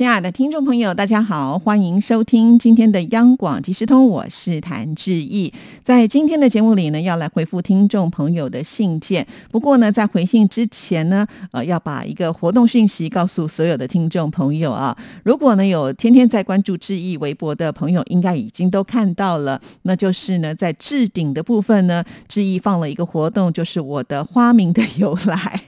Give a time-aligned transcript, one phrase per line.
[0.00, 5.52] 亲爱的听众朋友，大家好，欢迎收听今天的央广即时通，我是谭志毅。
[5.84, 9.26] 在今天的节目里呢，要来回复听众朋友的信件。
[9.50, 14.96] 不过呢，在回信之前呢，呃，要把一个活动讯息告诉所有的听众朋友啊。
[15.22, 25.64] 如果呢有天天在关注志毅微博的朋友，应该已经都看到了，那就是呢在置顶的部分呢，志毅放了一个活动，就是我的花名的由来。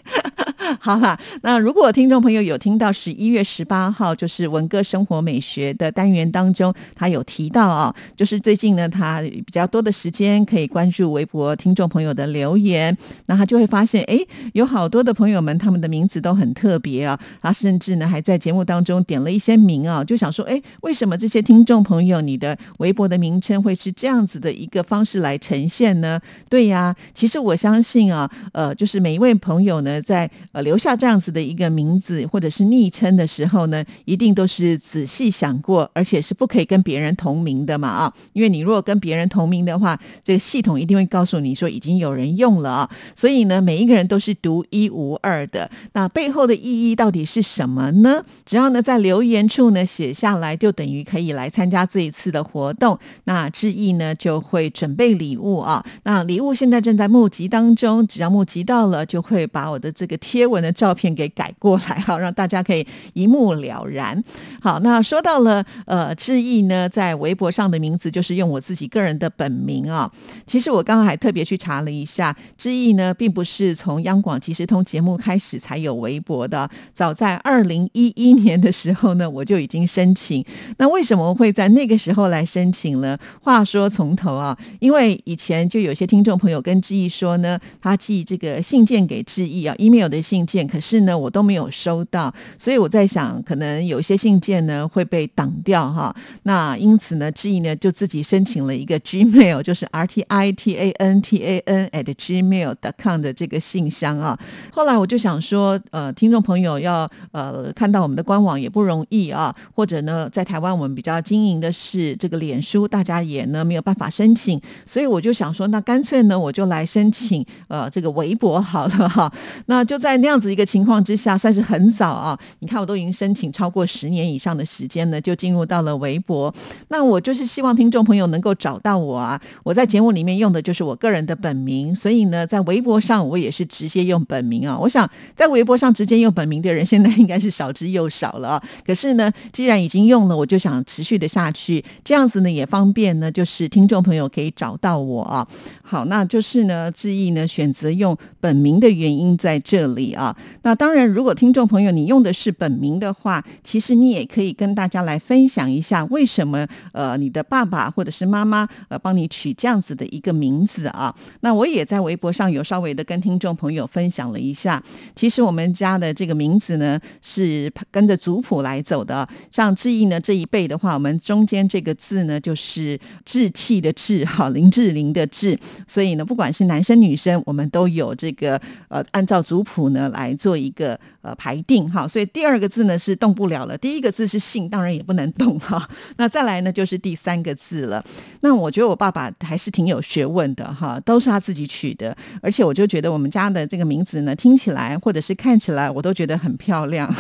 [0.81, 12.97] 好哈，那如果听众朋友有听到十一月十八号，就是文哥生活美学的单元当中，他有提到啊，就是最近呢，他比较多的时间可以关注微博听众朋友的留言，
[13.27, 14.19] 那他就会发现，哎，
[14.55, 26.21] 有好多的朋友们，他们的名字都很特别啊，他甚至呢还在节目当中点了一些名啊，就想说，哎，为什么这些听众朋友你的微博的名称会是这样子的一个方式来呈现呢？
[26.49, 30.62] 对呀，其实我相信啊，呃，就是每一位朋友呢，在呃。
[30.63, 38.15] 留下这样子的一个名字或者是昵称的时候呢，一定都是仔细想过，而且是不可以跟别人同名的嘛啊！
[38.33, 42.91] 因为你如果跟别人同名的话，这个系统一定会告诉你说已经有人用了啊。
[43.17, 45.71] 所以呢，每一个人都是独一无二的。
[45.95, 48.23] 那背后的意义到底是什么呢？
[48.45, 52.99] 只要呢在留言处呢写下来，就等于可以来参加这一次的活动。
[53.25, 55.85] 那志毅呢就会准备礼物啊。
[56.05, 60.43] 那礼物现在正在募集当中，只要募集到了，就会把我的这个贴。
[60.53, 64.23] 文的照片给改过来哈， 让大家可以一目了然。
[64.63, 70.11] 好，那说到了呃，志毅呢，在微博上的名字就是用我自己个人的本名啊。
[70.47, 80.45] 其实我刚刚还特别去查了一下，志毅呢，并不是从央广即时通节目开始才有微博的，早在二零一一年的时候呢，我就已经申请。
[80.79, 83.19] 那为什么会在那个时候来申请呢？
[83.41, 90.43] 话说从头啊，因为以前就有些听众朋友跟志毅说呢，他寄这个信件给志毅啊，email 的信。
[90.45, 96.15] 件可是呢，我都没有收到，所以我在想，可能有一些信件呢会被挡掉哈。
[96.43, 104.39] 那因此呢，志毅呢就自己申请了一个 Gmail，就是 R T I T A N T A N at Gmail dot com 的这个信箱啊。
[104.73, 119.33] 后来我就想说，呃，听众朋友要呃看到我们的官网也不容易啊，或者呢，在台湾我们比较经营的是这个脸书，大家也呢没有办法申请，所以我就想说，那干脆呢我就来申请呃这个微博好了哈。
[119.67, 120.43] 那就在那样。
[120.43, 122.37] 子一个情况之下，算是很早啊！
[122.59, 126.53] 你看，我都已经申请超过十年以上的时间呢，就进入到了微博。
[126.89, 129.41] 那我就是希望听众朋友能够找到我啊！
[129.63, 134.77] 我在节目里面用的就是我个人的本名，所以呢，在微博上我也是直接用本名啊。
[134.77, 138.63] 我想在微博上直接用本名的人，现在应该是少之又少了啊。
[138.85, 145.47] 可是呢，既然已经用了，我就想持续的下去，这样子呢也方便呢，就是听众朋友可以找到我啊。
[145.83, 150.37] 好，那就是呢，志毅呢选择用本名的原因在这里啊。
[150.63, 161.15] 那当然，如果听众朋友你用的是本名的话，其实你也可以跟大家来分享一下，为什么呃你的爸爸或者是妈妈呃帮你取这样子的一个名字啊？
[161.41, 164.83] 那我也在微博上有稍微的跟听众朋友分享了一下，
[165.15, 169.29] 其实我们家的这个名字呢是跟着族谱来走的。
[169.51, 180.02] 像志毅呢这一辈的话，我们中间这个字呢就是志气的志，哈林志玲的志，所以呢不管是男生女生，我们都有这个呃按照族谱呢。
[180.11, 185.89] 来做一个呃排定哈，所以第二个字呢是动不了了，第一个字是姓，当然也不能动哈。
[186.17, 188.05] 那再来呢就是第三个字了。
[188.41, 197.13] 那我觉得我爸爸还是挺有学问的哈，都是他自己取的，而且我就觉得我们家的这个名字呢，听起来或者是看起来，我都觉得很漂亮。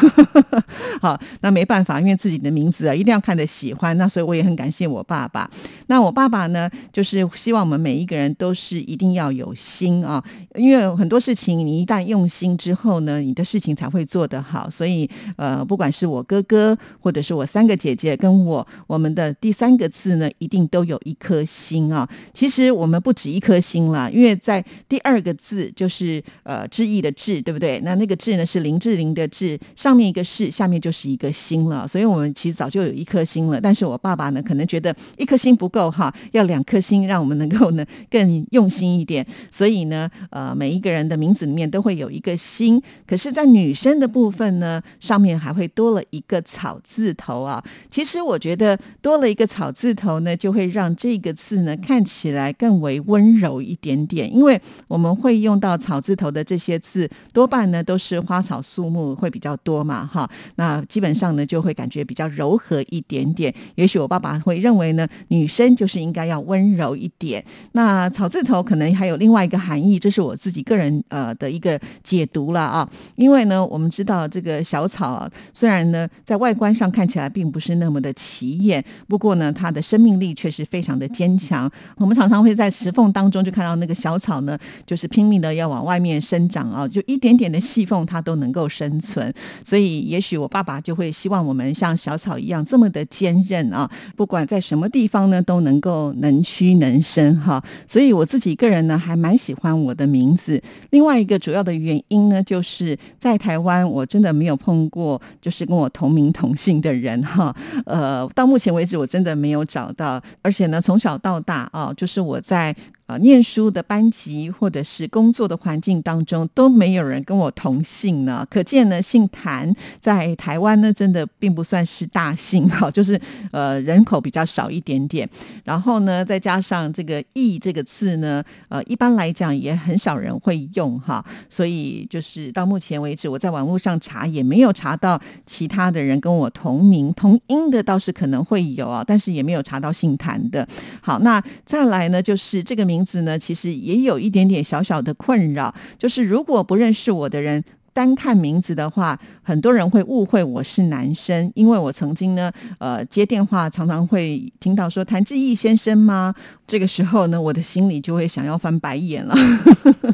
[1.01, 5.51] 好，那没办法，因为自己的名字啊一定要看着喜欢，那所以我也很感谢我爸爸。
[5.87, 10.23] 那我爸爸呢，就是希望我们每一个人都是一定要有心啊，
[10.55, 14.71] 因为很多事情你一旦用心之之后呢，你的事情才会做得好。
[14.71, 22.09] 所以呃，不管是我哥哥或者是我三个姐姐跟我，我们的第三个字呢，一定都有一颗心啊。
[22.33, 27.79] 其实我们不止一颗心了，因为在第二个字就是呃“志意”的“志”，对不对？
[27.85, 31.87] 那那个“志”呢是林志玲的“志”，上面一个“是”，下面就是一个心了。
[31.87, 33.61] 所以我们其实早就有一颗心了。
[33.61, 39.27] 但是我爸爸呢，可能觉得一颗心不够哈，要两颗心，让我们能够呢更用心一点。
[39.51, 42.62] 所以呢，呃，每一个人的名字里面都会有一个心。
[42.63, 47.63] 心，可是，在女生的部分呢，上面还会多了一个草字头啊。
[47.91, 60.31] 其实我觉得多了一个草字头呢，就会让这个字呢看起来更为温柔一点点，因为我们会用到草字头的这些字，多半呢都是花草树木会比较多嘛，哈。
[60.55, 63.53] 那基本上呢就会感觉比较柔和一点点。
[63.75, 67.45] 也许我爸爸会认为呢，女生就是应该要温柔一点。
[67.73, 72.89] 那草字头可能还有另外一个含义，这是我自己个人呃的一个解读了啊。
[73.17, 81.71] 因为呢，我们知道这个小草虽然呢在外观上看起来并不是那么的起眼，不过呢它的生命力却是非常的坚强。
[81.97, 89.33] 我们常常会在石缝当中就看到那个小草呢，就是拼命的要往外面生长啊，就一点点的细缝它都能够生存。
[89.65, 97.63] 所以也许我爸爸就会希望我们像小草一样这么的坚韧啊，不管在什么地方呢都能够能屈能伸哈。
[97.87, 100.63] 所以我自己个人呢还蛮喜欢我的名字。
[100.91, 107.55] 另外一个主要的原因呢，就是在台湾我真的没有碰过就是跟我同名同姓的人哈。
[107.87, 112.75] 呃，到目前为止我真的没有找到，而且呢从小到大啊，就是我在。
[113.19, 119.71] 念书的班级或者是工作的环境当中都没有人跟我同姓呢，可见呢姓谭
[120.01, 123.21] 在台湾呢真的并不算是大姓哈， 就是
[123.51, 125.29] 呃人口比较少一点点。
[125.65, 140.67] 然后呢再加上这个义这个字呢，呃一般来讲也很少人会用哈，所以就是到目前为止我在网络上查也没有查到其他的人跟我同名同音的倒是可能会有啊，但是也没有查到姓谭的。
[141.03, 143.02] 好，那再来呢就是这个名。
[143.03, 156.33] 名字呢，其实也有一点点小小的困扰，就是如果不认识我的人，单看名字的话，很多人会误会我是男生，因为我曾经呢，呃，接电话常常会听到说谭志毅先生吗？
[156.65, 159.35] 这个时候呢，我的心里就会想要翻白眼了，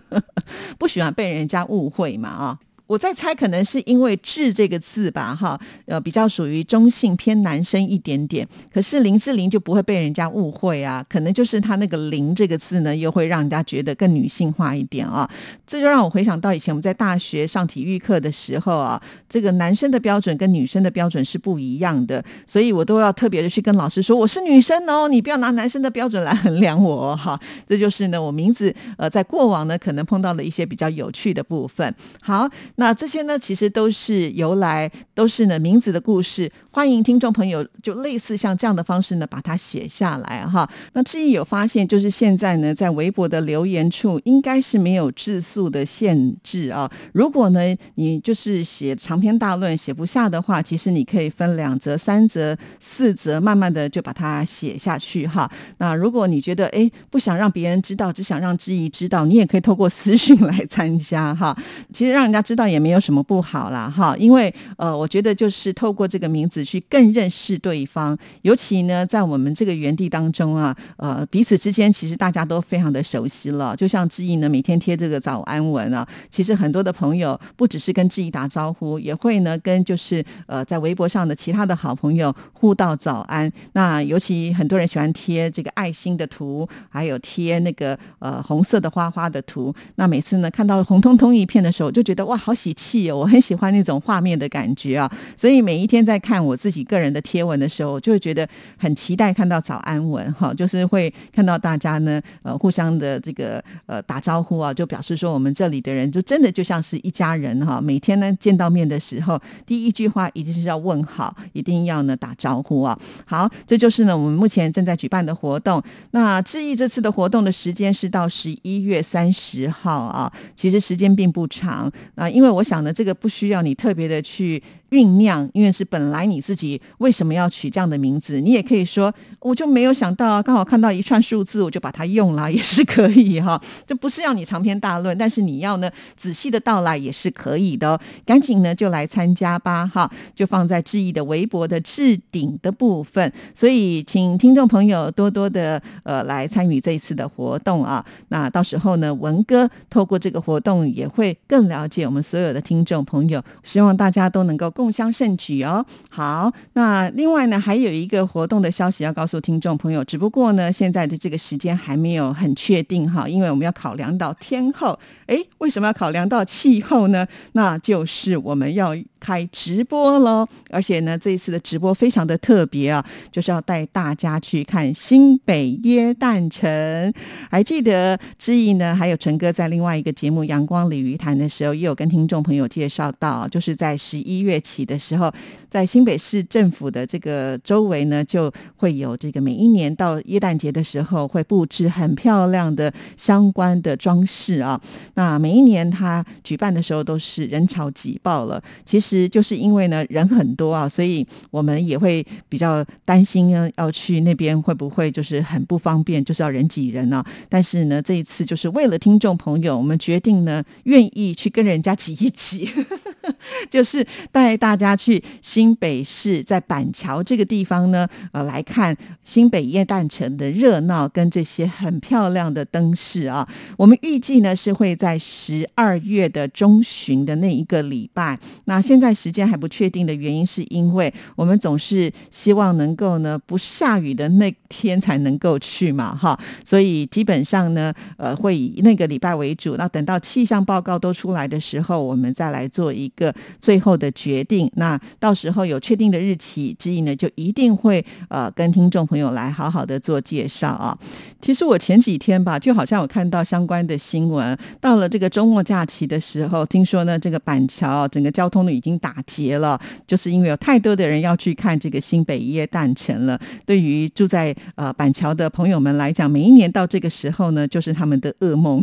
[0.80, 2.58] 不喜欢被人家误会嘛，啊。
[2.88, 8.48] 我在猜，可能是因为“志”这个字吧，哈，呃，比较属于中性偏男生一点点。
[8.72, 15.28] 可是林志玲就不会被人家误会啊，可能就是她那个“林”这个字呢，又会让人家觉得更女性化一点啊。
[15.66, 18.98] 这就让我回想到以前我们在大学上体育课的时候啊，
[19.28, 27.38] 这个男生的标准跟女生的标准是不一样的，所以我都要特别的去跟老师说，我是女生哦，你不要拿男生的标准来衡量我哦哈。
[27.66, 31.94] 这就是呢，我名字呃，在过往呢，可能碰到了一些比较有趣的部分。
[32.22, 32.48] 好。
[32.78, 36.50] 那这些呢，其实都是由来，都是呢名字的故事。
[36.70, 40.68] 欢迎听众朋友，就类似像这样的方式呢，把它写下来哈。
[40.92, 46.88] 那志毅有发现，就是现在呢，在微博的留言处，应该是没有字数的限制啊。
[47.12, 55.50] 如果呢，你就是写长篇大论写不下的话，其实你可以分两则、三则、四则，慢慢的就把它写下去哈。
[55.78, 61.58] 那如果你觉得哎不想让别人知道，只想让志毅知道，你也可以透过私讯来参加哈。
[61.92, 62.67] 其实让人家知道。
[62.70, 73.74] 也没有什么不好啦，哈，因为呃，我觉得就是透过这个名字去更认识对方，尤其呢，在我们这个园地当中啊，呃，彼此之间其实大家都非常的熟悉了。
[73.74, 83.50] 就像志毅呢，每天贴这个早安文啊，其实很多的朋友不只是跟志毅打招呼，也会呢跟就是呃在微博上的其他的好朋友互道早安。
[83.72, 89.74] 那尤其很多人喜欢贴这个爱心的图，还有贴那个呃红色的花花的图。
[89.94, 92.57] 那每次呢看到红彤彤一片的时候，就觉得哇，好。
[92.58, 98.46] 喜气哦， 我很喜欢那种画面的感觉啊，所以每一天在看我自己个人的贴文的时候，我就会觉得
[98.76, 107.80] 很期待看到早安文哈，就是会看到大家呢呃互相的这个呃打招呼啊，就表示说我们这里的人就真的就像是一家人哈。
[107.80, 112.98] 每天呢见到面的时候，第一句话一定是要问好，一定要呢打招呼啊。
[113.24, 115.80] 好，这就是呢我们目前正在举办的活动。
[116.10, 122.47] 那志毅这次的活动的时间是到十一月三十号啊，其实时间并不长啊，因为。
[122.52, 124.62] 我想呢，这个不需要你特别的去。
[124.90, 128.40] 酝酿，因为是本来你自己为什么要取这样的名字？
[128.40, 133.60] 你也可以说，我就没有想到，刚好看到一串数字，我就把它用了，也是可以哈。
[133.86, 138.00] 这不是要你长篇大论，但是你要呢仔细的到来也是可以的。
[138.24, 143.30] 赶紧呢就来参加吧哈，就放在志毅的微博的置顶的部分。
[143.54, 148.02] 所以请听众朋友多多的呃来参与这一次的活动啊。
[148.28, 153.42] 那到时候呢，文哥透过这个活动也会更了解我们所有的听众朋友。
[153.62, 154.72] 希望大家都能够。
[154.78, 155.84] 共襄盛举哦！
[156.08, 164.96] 好，那另外呢，还有一个活动的消息要告诉听众朋友，只不过呢，现在的这个时间还没有很确定哈，因为我们要考量到天后。
[165.26, 167.26] 哎，为什么要考量到气候呢？
[167.54, 170.46] 那就是我们要开直播喽！
[170.70, 177.12] 而且呢，这一次的直播非常的特别啊，就是要带大家去看新北耶诞城。
[177.50, 185.32] 还记得知意呢，还有陈哥在另外一个节目《阳光鲤鱼潭》的时候，也有跟听众朋友介绍到，就是在十一月起的时候，
[185.68, 194.80] 在新北市政府的这个周围呢，就会有这个每一年到耶诞节的时候，会布置很漂亮的相关的装饰啊。
[195.14, 198.62] 那每一年他举办的时候，都是人潮挤爆了。
[198.84, 199.17] 其实。
[199.26, 207.24] 就是因为呢人很多啊，所以我们也会比较担心呢，要去那边会不会就是很不方便，就是要人挤人啊。
[207.48, 212.68] 但是呢，这一次就是为了听众朋友，我们决定呢，愿意去跟人家挤一挤，
[213.70, 223.48] 就是带大家去新北市在板桥这个地方呢，呃，来看新北夜诞城的热闹跟这些很漂亮的灯饰啊。
[223.76, 239.76] 我们预计呢是会在十二月的中旬的那一个礼拜，那现在时间还不确定的原因，是因为我们总是希望能够呢不下雨的那天才能够去嘛，哈，所以基本上呢，呃，会以那个礼拜为主。
[239.76, 243.27] 那等到气象报告都出来的时候，我们再来做一个
[243.60, 244.70] 最后的决定。
[244.76, 250.98] 那到时候有确定的日期之一呢，就一定会呃跟听众朋友来好好的做介绍啊。
[251.42, 258.78] 其实我前几天吧，就好像我看到相关的新闻，到了这个周末假期的时候，听说呢这个板桥整个交通的。
[258.78, 263.36] 已经打结了，就是因为有太多的人要去看这个新北一夜诞城了。
[263.66, 268.80] 对于住在呃板桥的朋友们来讲，每一年到这个时候呢，就是他们的噩梦。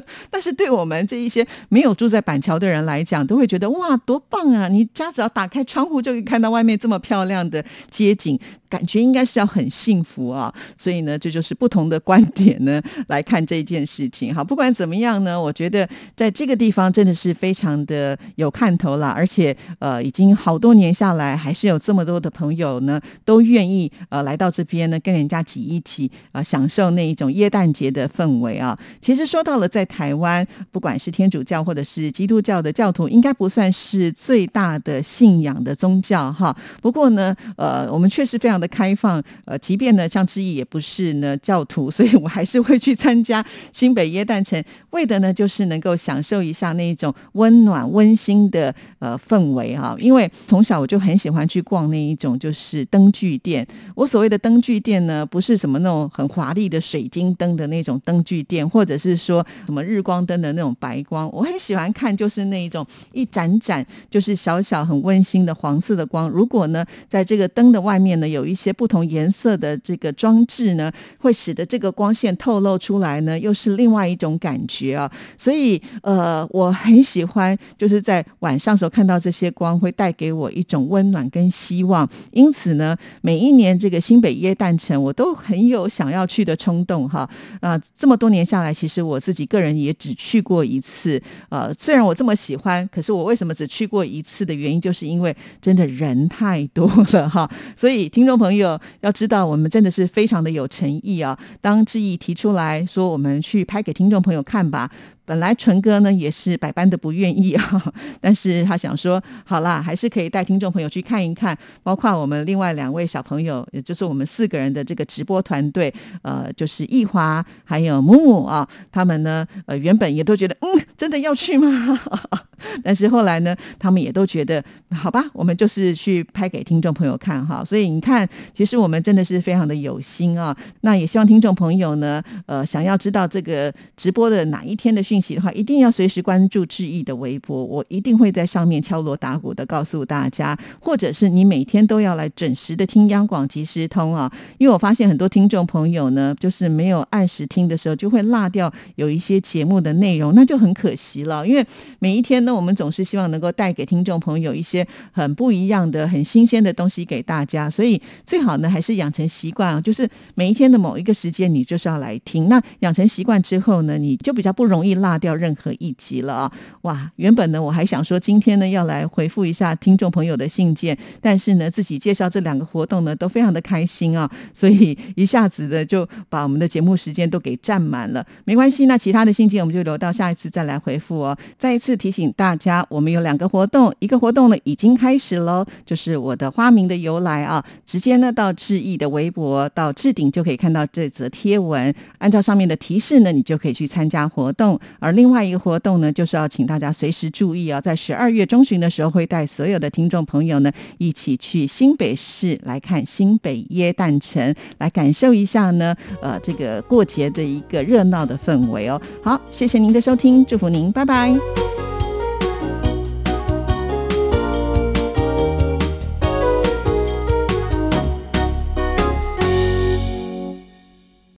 [0.30, 4.68] 但是对我们这一些没有住在板桥的人来讲，都会觉得哇，多棒啊！
[4.68, 8.38] 你家只要打开窗户，就可以看到外面这么漂亮的街景。
[8.72, 14.34] 感觉应该是要很幸福啊，所以呢，这就是不同的观点呢来看这件事情。
[14.34, 28.74] 好，不管怎么样呢，我觉得在这个地方真的是非常的有看头了，而且呃，已经好多年下来，还是有这么多的朋友呢都愿意呃来到这边呢，跟人家挤一起啊，享受那一种耶诞节的氛围啊。
[29.02, 36.56] 其实说到了在在台湾，不管是天主教或者是基督教的教徒，应该不算是最大的信仰的宗教哈。
[36.80, 38.62] 不过呢，呃，我们确实非常。
[38.62, 49.96] 的开放，呃，即便呢，像之意也不是呢教徒，所以我还是会去参加新北耶诞城，为的呢就是能够享受一下那一种温暖温馨的呃氛围哈。
[49.98, 53.66] 因为从小我就很喜欢去逛那一种就是灯具店。
[53.96, 61.30] 我所谓的灯具店呢，不是什么那种很华丽的水晶灯的那种灯具店，或者是说什么日光灯的那种白光。
[61.32, 66.28] 我很喜欢看就是那一种一盏盏就是小小很温馨的黄色的光。
[66.28, 75.10] 如果呢，在这个灯的外面呢有一些不同颜色的这个装置呢，会使得这个光线透露出来呢，又是另外一种感觉啊。
[75.38, 82.06] 所以呃，我很喜欢就是在晚上时候看到这些光，会带给我一种温暖跟希望。
[82.32, 87.28] 因此呢，每一年这个新北耶诞城，我都很有想要去的冲动哈。
[87.60, 91.18] 啊，这么多年下来，其实我自己个人人也只去过一次。
[91.48, 97.50] 呃，虽然我这么喜欢，可是我为什么只去过一次的原因，就是因为真的人太多了哈。
[97.74, 98.42] 所以听众。
[98.42, 101.38] 朋友要知道，我们真的是非常的有诚意啊！
[101.60, 104.90] 当志毅提出来说，我们去拍给听众朋友看吧。
[105.32, 121.98] 本来纯哥呢也是百般的不愿意啊， 但是他想说，好啦，还是可以带听众朋友去看一看，包括我们另外两位小朋友，也就是我们四个人的这个直播团队，呃，就是易华还有木木啊，他们呢，呃，原本也都觉得，嗯，真的要去吗？
[122.84, 127.64] 但是后来呢，他们也都觉得，好吧，我们就是去拍给听众朋友看哈。
[127.64, 130.54] 所以你看，其实我们真的是非常的有心啊。
[130.82, 135.02] 那也希望听众朋友呢，呃，想要知道这个直播的哪一天的。
[135.02, 151.46] 讯息的话，一定要随时关注志毅的微博，我一定会在上面敲锣打鼓的告诉大家，或者是你每天都要来准时的听央广即时通啊，因为我发现很多听众朋友呢，就是没有按时听的时候，就会落掉有一些节目的内容，那就很可惜了。
[151.46, 151.66] 因为
[151.98, 162.48] 每一天呢，我们总是希望能够带给听众朋友一些很不一样的、很新鲜的东西给大家，所以最好呢，还是养成习惯啊，就是每一天的某一个时间，你就是要来听。
[162.48, 164.92] 那养成习惯之后呢，你就比较不容易。
[165.02, 166.52] 落掉任何一集了啊！
[166.82, 178.24] 哇，原本呢我还想说今天呢要来回复一下听众朋友的信件，但是呢自己介绍这两个活动呢都非常的开心啊，所以一下子的就把我们的节目时间都给占满了。
[178.44, 181.36] 没关系，那其他的信件我们就留到下一次再来回复哦。
[181.58, 194.78] 再一次提醒大家，我们有两个活动，一个活动呢已经开始喽，就是我的花名的由来啊，直接呢到志毅的微博到置顶就可以看到这则贴文，按照上面的提示呢，你就可以去参加活动。
[194.98, 209.00] 而另外一个活动呢，就是要请大家随时注意啊，在十二月中旬的时候，会带所有的听众朋友呢一起去新北市来看新北耶诞城，来感受一下呢，呃，这个过节的一个热闹的氛围哦。
[209.22, 211.91] 好，谢谢您的收听，祝福您，拜拜。